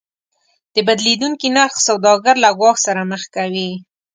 د 0.73 0.75
بدلیدونکي 0.87 1.47
نرخ 1.57 1.73
سوداګر 1.87 2.35
له 2.43 2.49
ګواښ 2.59 2.77
سره 2.85 3.01
مخ 3.11 3.23
کوي. 3.35 3.69